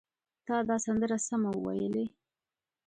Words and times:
تا 0.45 0.55
دا 0.67 0.75
سندره 0.85 1.17
سمه 1.27 1.49
وویلې! 1.53 2.05